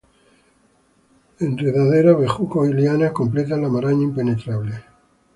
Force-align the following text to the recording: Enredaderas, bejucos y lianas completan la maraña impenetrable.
Enredaderas, 1.39 2.17
bejucos 2.19 2.67
y 2.67 2.73
lianas 2.73 3.11
completan 3.11 3.61
la 3.61 3.69
maraña 3.69 4.01
impenetrable. 4.01 4.81